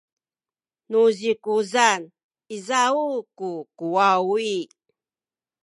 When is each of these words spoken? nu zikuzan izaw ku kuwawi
nu 0.89 1.01
zikuzan 1.17 2.01
izaw 2.57 2.97
ku 3.37 3.49
kuwawi 3.77 4.53